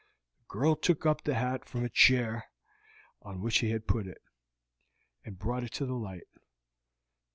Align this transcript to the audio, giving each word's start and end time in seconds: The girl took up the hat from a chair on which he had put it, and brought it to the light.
The 0.39 0.45
girl 0.47 0.75
took 0.75 1.05
up 1.05 1.21
the 1.23 1.35
hat 1.35 1.63
from 1.63 1.85
a 1.85 1.89
chair 1.89 2.45
on 3.21 3.39
which 3.39 3.59
he 3.59 3.69
had 3.69 3.85
put 3.85 4.07
it, 4.07 4.17
and 5.23 5.37
brought 5.37 5.63
it 5.63 5.73
to 5.73 5.85
the 5.85 5.93
light. 5.93 6.25